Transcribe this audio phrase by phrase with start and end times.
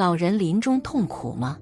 [0.00, 1.58] 老人临终痛苦吗？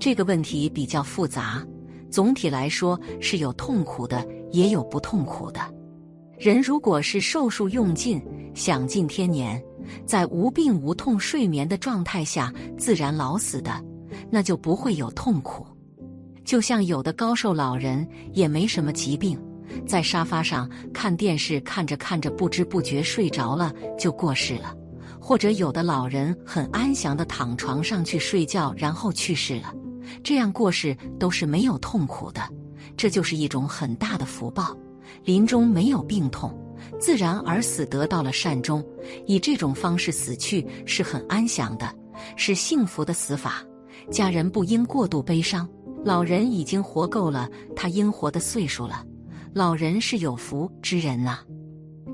[0.00, 1.62] 这个问题比较复杂。
[2.10, 5.60] 总体来说是有痛苦的，也有不痛苦的。
[6.38, 9.62] 人如果是寿数用尽，享尽天年，
[10.06, 13.84] 在无病无痛睡眠的状态下自然老死的，
[14.30, 15.66] 那就不会有痛苦。
[16.46, 19.38] 就像有的高寿老人也没什么疾病，
[19.86, 24.74] 在沙发上看电视，看着看着不知不觉睡着了就过世了；
[25.20, 29.74] 或者有的老人很安详的躺床上去睡觉，然后去世了。
[30.22, 32.40] 这样过世都是没有痛苦的，
[32.96, 34.76] 这就是一种很大的福报。
[35.24, 36.54] 临终没有病痛，
[37.00, 38.84] 自然而死，得到了善终。
[39.26, 41.92] 以这种方式死去是很安详的，
[42.36, 43.62] 是幸福的死法。
[44.10, 45.68] 家人不应过度悲伤。
[46.04, 49.04] 老人已经活够了他应活的岁数了，
[49.52, 51.40] 老人是有福之人呐。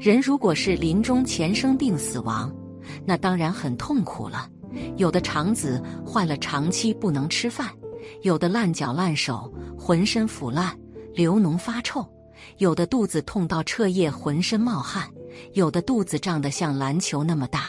[0.00, 2.52] 人如果是临终前生病死亡，
[3.06, 4.48] 那当然很痛苦了。
[4.96, 7.68] 有的肠子坏了，长期不能吃饭。
[8.22, 10.76] 有的烂脚烂手，浑身腐烂，
[11.14, 12.02] 流脓发臭；
[12.58, 15.08] 有的肚子痛到彻夜，浑身冒汗；
[15.52, 17.60] 有的肚子胀得像篮球那么大；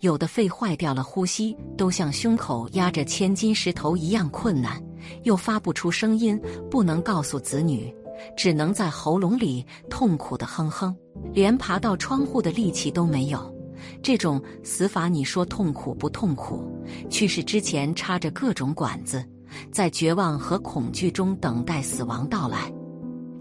[0.00, 4.82] 有的肺坏掉了，呼吸都像胸口压着千斤石头一样困难，
[5.22, 6.40] 又发不出声音，
[6.70, 7.94] 不能告诉子女，
[8.36, 10.92] 只能在喉咙里痛苦的哼哼，
[11.32, 13.55] 连爬到窗户的力气都没有。
[14.02, 16.64] 这种死法，你说痛苦不痛苦？
[17.08, 19.24] 去世之前插着各种管子。
[19.70, 22.70] 在绝望和恐惧中等待死亡到来，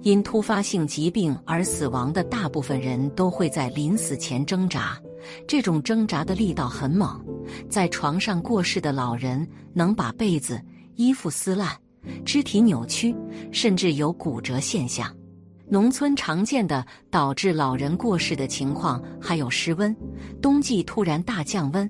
[0.01, 4.97] 因突发性疾病而死亡的大部分人都会在临死前挣扎，
[5.47, 7.19] 这种挣扎的力道很猛。
[7.67, 10.61] 在床上过世的老人能把被子、
[10.95, 11.75] 衣服撕烂，
[12.23, 13.13] 肢体扭曲，
[13.51, 15.13] 甚至有骨折现象。
[15.67, 19.95] 农村常见的导致老人过世的情况还有失温，
[20.41, 21.89] 冬季突然大降温，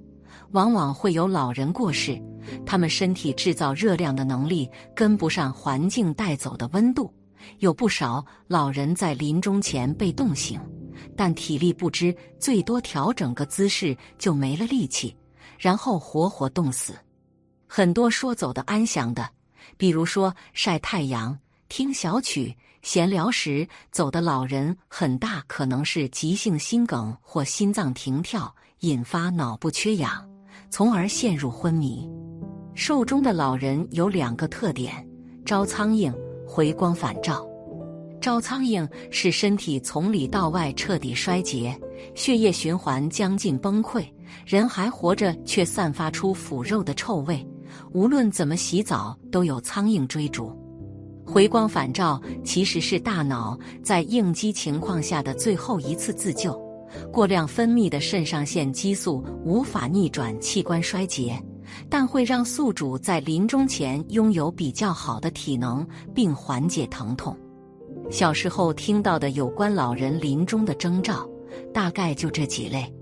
[0.51, 2.21] 往往会有老人过世。
[2.65, 7.11] 他们身体制造热量的能力跟不上环境带走的温度，
[7.59, 10.59] 有不少老人在临终前被冻醒，
[11.17, 15.15] 但体力不支，最多调整个姿势就没了力气，
[15.57, 16.93] 然后活活冻死。
[17.67, 19.27] 很多说走的安详的，
[19.75, 21.37] 比如说晒太阳、
[21.67, 30.23] 听小曲、闲聊时走的老人，很大可能是急性心梗或心脏停跳引发脑部缺氧，
[30.69, 32.07] 从而陷入昏迷。
[32.75, 35.03] 寿终的老人有两个特点：
[35.43, 36.13] 招苍蝇、
[36.47, 37.43] 回光返照。
[38.21, 41.75] 招苍蝇是身体从里到外彻底衰竭，
[42.13, 44.07] 血液循环将近崩溃，
[44.45, 47.43] 人还活着却散发出腐肉的臭味，
[47.93, 50.55] 无论怎么洗澡都有苍蝇追逐。
[51.25, 56.53] 回光返照其实是大脑在应激情况下的最后一次自救，
[57.11, 61.41] 过量分泌的肾上腺激素无法逆转器官衰竭。
[61.89, 67.35] 但会让宿主在临终前拥有比较好的体能，并缓解疼痛。
[68.11, 71.27] 小时候听到的有关老人临终的征兆，
[71.73, 72.93] 大概就这几类。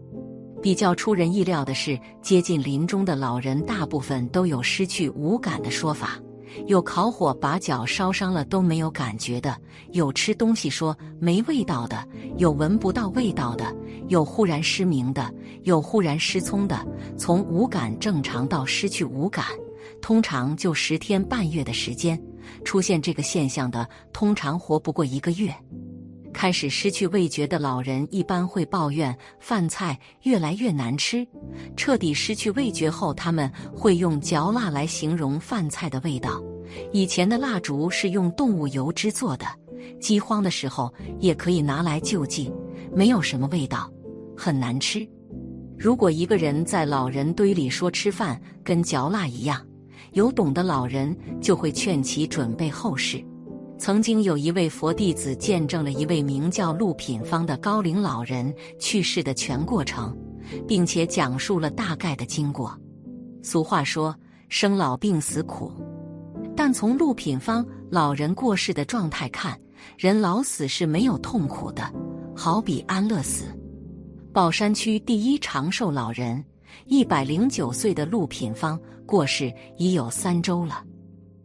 [0.62, 6.18] 比较出人意料的是，接近临终的老人大部分都有失去五感的说法。
[6.68, 9.58] 有烤火把脚烧伤了都没有感觉的，
[9.92, 13.66] 有吃东西说没味道的，有闻不到味道的，
[14.08, 15.34] 有忽然失明的，
[15.64, 16.86] 有忽然失聪的。
[17.18, 19.46] 从无感正常到失去无感，
[20.02, 22.22] 通常就十天半月的时间。
[22.66, 25.54] 出现这个现象的，通常活不过一个月。
[26.34, 31.26] 开始失去味觉的老人一般会抱怨饭菜越来越难吃。
[31.78, 36.44] 彻底失去味觉后，他们会用嚼蜡来形容饭菜的味道。
[36.92, 39.46] 以前的蜡烛是用动物油脂做的，
[40.02, 42.52] 饥荒的时候也可以拿来救济，
[42.94, 43.90] 没有什么味道，
[44.36, 45.08] 很难吃。
[45.78, 49.66] 如果一个人在老人堆里说吃饭跟嚼蜡一样，
[50.14, 53.24] 有懂的老人就会劝其准备后事。
[53.84, 60.18] 曾经有一位佛弟子见证了一位名叫陆品芳的高龄老人去世的全过程，
[60.66, 62.80] 并且讲述了大概的经过。
[63.44, 64.16] 俗话说
[64.48, 65.70] “生老病死苦”，
[66.56, 69.60] 但从陆品芳老人过世的状态看，
[69.98, 71.94] 人老死是没有痛苦的，
[72.34, 73.44] 好比安乐死。
[74.32, 76.42] 宝山区第一长寿老人，
[76.86, 80.82] 一百零九岁的陆品芳过世已有三周了。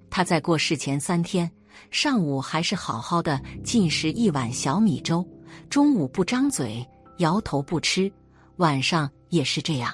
[0.08, 1.50] 他在过世前三天。
[1.90, 5.26] 上午还是好好的进食一碗小米粥，
[5.70, 6.86] 中午不张嘴，
[7.18, 8.12] 摇头不吃，
[8.56, 9.92] 晚上也是这样。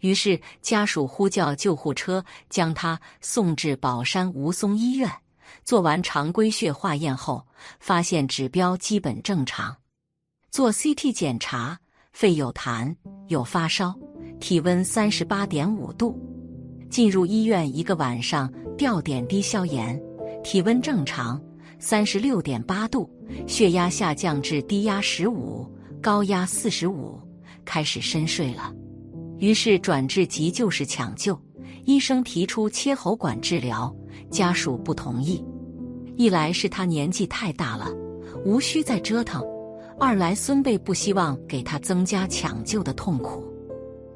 [0.00, 5.10] 于是家属呼叫救护车，将他送至宝山吴淞医院。
[5.64, 7.46] 做完常规血化验后，
[7.78, 9.76] 发现指标基本正常。
[10.50, 11.78] 做 CT 检查，
[12.12, 12.92] 肺有痰，
[13.28, 13.94] 有发烧，
[14.40, 16.18] 体温三十八点五度。
[16.90, 19.98] 进入医院一个晚上，吊点滴消炎，
[20.42, 21.40] 体温正常，
[21.78, 23.08] 三十六点八度，
[23.46, 25.66] 血压下降至低压十五，
[26.00, 27.18] 高压四十五，
[27.64, 28.72] 开始深睡了。
[29.38, 31.40] 于是转至急救室抢救，
[31.84, 33.94] 医生提出切喉管治疗，
[34.30, 35.44] 家属不同意。
[36.16, 37.88] 一来是他年纪太大了，
[38.44, 39.40] 无需再折腾；
[39.98, 43.44] 二来孙辈不希望给他增加抢救的痛苦，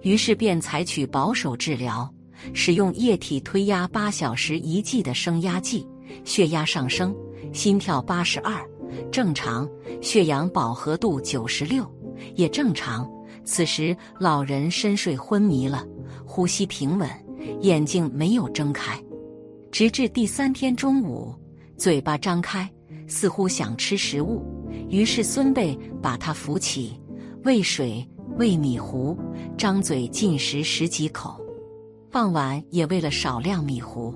[0.03, 2.13] 于是便采取保守治疗，
[2.53, 5.87] 使用液体推压八小时一剂的升压剂。
[6.25, 7.15] 血压上升，
[7.53, 8.65] 心跳八十二，
[9.11, 9.69] 正常；
[10.01, 11.85] 血氧饱和度九十六，
[12.35, 13.11] 也正常。
[13.45, 15.87] 此时老人深睡昏迷了，
[16.25, 17.09] 呼吸平稳，
[17.61, 19.01] 眼睛没有睁开，
[19.71, 21.35] 直至第三天中午。
[21.77, 22.69] 嘴巴张开，
[23.07, 24.43] 似乎想吃食物，
[24.89, 26.99] 于是孙辈把他扶起，
[27.45, 28.05] 喂水、
[28.39, 29.17] 喂米糊，
[29.59, 31.39] 张嘴进食十几口。
[32.11, 34.15] 傍晚也喂了少量米糊。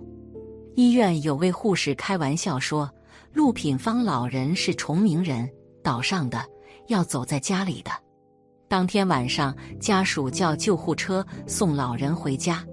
[0.75, 2.91] 医院有位护士开玩笑说
[3.33, 5.49] ：“陆品芳老人是崇明人，
[5.83, 6.45] 岛上的，
[6.89, 7.91] 要走在家里的。”
[8.69, 12.65] 当天晚上，家属叫救护车送老人回家。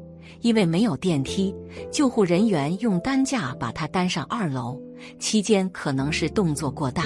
[0.41, 1.55] 因为没有电梯，
[1.91, 4.79] 救护人员用担架把他担上二楼。
[5.19, 7.05] 期间可能是动作过大，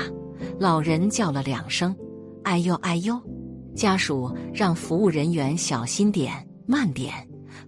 [0.60, 1.96] 老人叫了两声
[2.44, 3.18] “哎呦哎呦”，
[3.74, 7.14] 家属让服务人员小心点、慢点，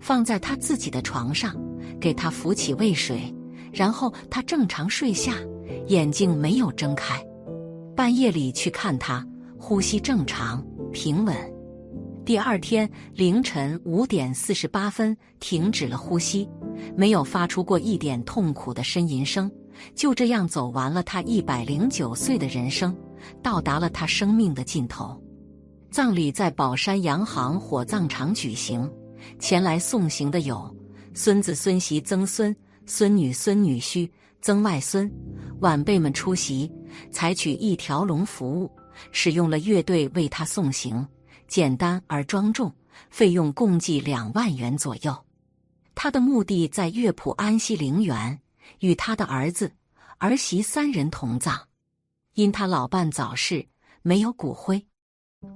[0.02, 1.56] 放在他自己的床上，
[2.04, 3.34] 给他扶起喂水，
[3.72, 5.36] 然后他正常睡下，
[5.88, 7.26] 眼睛没有睁开。
[7.96, 9.26] 半夜里去看他，
[9.58, 10.62] 呼吸正常、
[10.92, 11.34] 平稳。
[12.26, 16.46] 第二天凌晨五点四十八分，停止了呼吸，
[16.94, 19.50] 没有发出过一点痛苦的呻吟声，
[19.96, 22.94] 就这样走完了他一百零九岁的人生，
[23.42, 25.18] 到达了他生命的尽头。
[25.90, 28.92] 葬礼在宝山洋行火葬场举行，
[29.40, 30.70] 前来送行的有
[31.16, 32.56] 孙子孙媳、曾孙、
[32.88, 34.10] 孙女、孙女婿、
[34.42, 35.12] 曾外孙，
[35.60, 36.72] 晚辈们出席，
[37.12, 38.72] 采取一条龙服务，
[39.12, 41.08] 使用了乐队为他送行。
[41.48, 42.74] 简单而庄重，
[43.12, 45.16] 费用共计两万元左右。
[45.94, 48.40] 他的墓地在乐谱安息陵园，
[48.80, 49.72] 与他的儿子、
[50.18, 51.60] 儿媳三人同葬。
[52.34, 53.64] 因他老伴早逝，
[54.02, 54.84] 没有骨灰。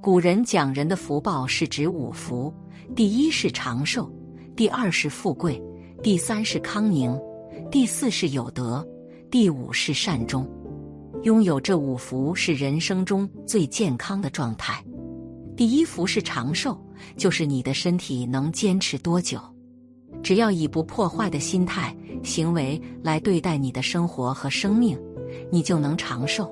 [0.01, 2.53] 古人讲人的福报是指五福：
[2.95, 4.11] 第一是长寿，
[4.57, 5.61] 第二是富贵，
[6.01, 7.15] 第三是康宁，
[7.69, 8.83] 第四是有德，
[9.29, 10.49] 第五是善终。
[11.21, 14.83] 拥有这五福是人生中最健康的状态。
[15.55, 16.75] 第一福是长寿，
[17.15, 19.39] 就是你的身体能坚持多久。
[20.23, 24.99] 只要以不破坏的心态、行为来对待你的生活和生命，
[25.51, 26.51] 你就能长寿。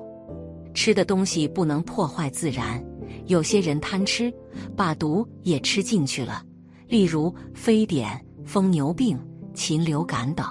[0.74, 2.80] 吃的东西不能破坏自然，
[3.24, 4.32] 有些人贪吃，
[4.76, 6.44] 把毒也吃进去了，
[6.88, 9.18] 例如非典、疯牛病、
[9.54, 10.46] 禽流感等。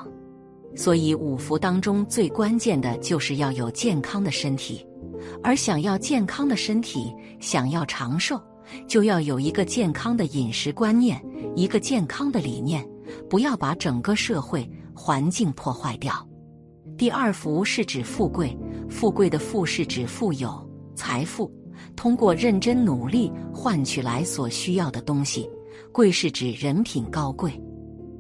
[0.76, 4.86] 所以五福当中最关键的就是要有健康的身体。
[5.42, 8.40] 而想要健康的身体，想要长寿，
[8.88, 11.24] 就要有一个健康的饮食观念，
[11.56, 12.86] 一个健康的理念，
[13.30, 16.14] 不要把整个社会环境破坏掉。
[16.98, 18.56] 第二福是指富贵，
[18.90, 21.50] 富贵的富是指富有财富，
[21.96, 25.50] 通过认真努力换取来所需要的东西。
[25.92, 27.62] 贵是指人品高贵。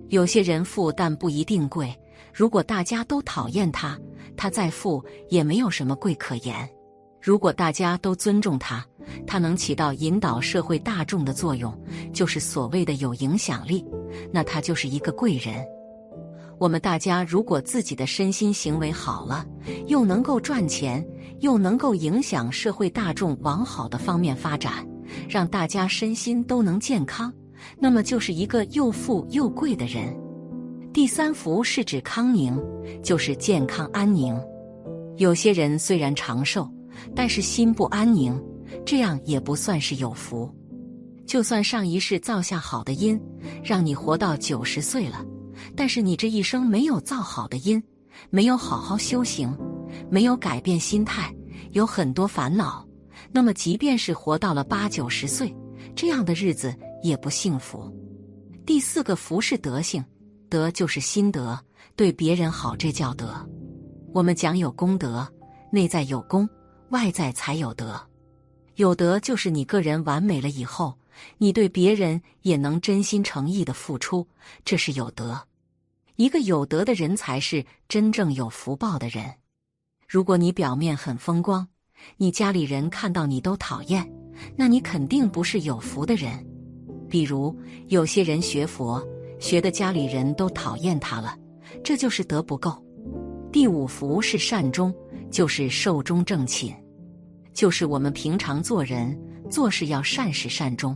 [0.09, 1.93] 有些人富但不一定贵，
[2.33, 3.99] 如果大家都讨厌他，
[4.37, 6.69] 他再富也没有什么贵可言。
[7.21, 8.85] 如果大家都尊重他，
[9.25, 11.75] 他能起到引导社会大众的作用，
[12.13, 13.83] 就是所谓的有影响力，
[14.31, 15.65] 那他就是一个贵人。
[16.59, 19.43] 我们大家如果自己的身心行为好了，
[19.87, 21.05] 又能够赚钱，
[21.39, 24.87] 又能够影响社会大众往好的方面发展，
[25.27, 27.33] 让大家身心都能健康，
[27.79, 30.15] 那么就是一个又富又贵的人。
[30.93, 32.57] 第三福是指康宁，
[33.03, 34.39] 就是健康安宁。
[35.17, 36.69] 有些人虽然长寿。
[37.13, 38.41] 但是心不安宁，
[38.85, 40.49] 这样也不算是有福。
[41.25, 43.19] 就算上一世造下好的因，
[43.61, 45.25] 让你活到九十岁了，
[45.75, 47.83] 但是你这一生没有造好的因，
[48.29, 49.53] 没有好好修行，
[50.09, 51.35] 没有改变心态，
[51.71, 52.87] 有很多烦恼，
[53.29, 55.53] 那么即便是活到了八九十岁，
[55.97, 56.73] 这样的日子
[57.05, 57.93] 也不幸福。
[58.65, 60.03] 第四个福是德性，
[60.49, 61.59] 德就是心德，
[61.95, 63.47] 对别人好，这叫德。
[64.11, 65.27] 我们讲有功德，
[65.71, 66.49] 内在有功。
[66.89, 67.99] 外在才有德，
[68.75, 70.97] 有德就是你个人完美了以后，
[71.39, 74.25] 你对别人也能真心诚意的付出，
[74.63, 75.47] 这是有德。
[76.15, 79.25] 一个有德的人才是真正有福报的人。
[80.07, 81.67] 如果你表面很风光，
[82.17, 84.07] 你家里人看到你都讨厌，
[84.55, 86.54] 那你肯定不是有福的人。
[87.15, 87.55] 比如
[87.87, 89.01] 有些人学佛
[89.39, 91.33] 学的家里人都讨厌他了，
[91.81, 92.75] 这就是德不够。
[93.53, 94.93] 第五福是善终，
[95.31, 96.75] 就是寿终正寝，
[97.53, 99.17] 就是我们平常做人
[99.49, 100.93] 做事要善始善终。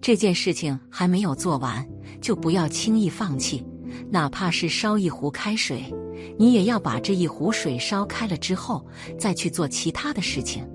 [0.00, 1.86] 这件事情还没有做完，
[2.22, 3.62] 就不要轻易放弃，
[4.10, 5.94] 哪怕是烧一壶开水，
[6.38, 8.82] 你也要把这一壶水烧开了之后，
[9.18, 10.66] 再去做其他的事情。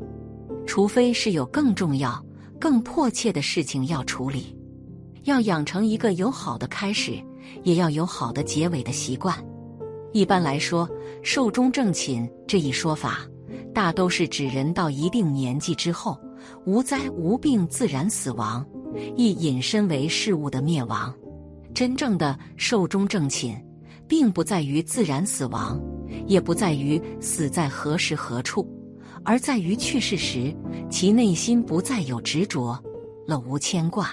[0.67, 2.23] 除非是有更重要、
[2.59, 4.55] 更迫切的事情要处理，
[5.23, 7.13] 要养成一个有好的开始，
[7.63, 9.35] 也要有好的结尾的习惯。
[10.11, 10.89] 一般来说，
[11.21, 13.19] 寿终正寝这一说法，
[13.73, 16.17] 大都是指人到一定年纪之后，
[16.65, 18.65] 无灾无病自然死亡。
[19.15, 21.13] 亦引申为事物的灭亡。
[21.75, 23.55] 真正的寿终正寝，
[24.07, 25.79] 并不在于自然死亡，
[26.25, 28.67] 也不在于死在何时何处，
[29.23, 30.53] 而在于去世时，
[30.89, 32.77] 其内心不再有执着，
[33.27, 34.11] 了无牵挂。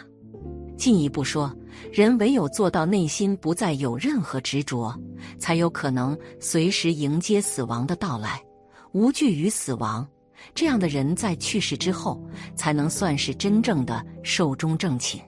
[0.76, 1.52] 进一步说，
[1.92, 4.94] 人唯有做到内心不再有任何执着，
[5.38, 8.42] 才有可能随时迎接死亡的到来，
[8.92, 10.06] 无惧于死亡。
[10.54, 12.22] 这样的人在去世之后，
[12.54, 15.20] 才能算是真正的寿终正寝。